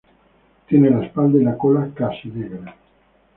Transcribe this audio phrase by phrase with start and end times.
[0.67, 2.73] Tiene la espalda y la cola casi negras.